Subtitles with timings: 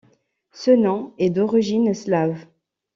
[0.51, 2.47] Ce nom est d'origine slave.